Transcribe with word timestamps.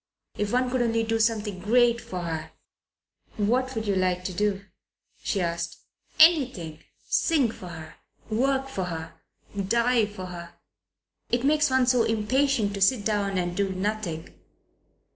"If 0.35 0.51
one 0.51 0.71
could 0.71 0.81
only 0.81 1.03
do 1.03 1.19
something 1.19 1.59
great 1.59 2.01
for 2.01 2.21
her!" 2.21 2.53
"What 3.37 3.75
would 3.75 3.85
you 3.85 3.95
like 3.95 4.23
to 4.23 4.33
do?" 4.33 4.65
she 5.21 5.39
asked. 5.41 5.77
"Anything. 6.19 6.79
Sing 7.07 7.51
for 7.51 7.67
her. 7.67 7.97
Work 8.27 8.67
for 8.67 8.85
her. 8.85 9.13
Die 9.55 10.07
for 10.07 10.25
her. 10.25 10.55
It 11.29 11.43
makes 11.45 11.69
one 11.69 11.85
so 11.85 12.01
impatient 12.01 12.73
to 12.73 12.81
sit 12.81 13.05
down 13.05 13.37
and 13.37 13.55
do 13.55 13.69
nothing. 13.69 14.33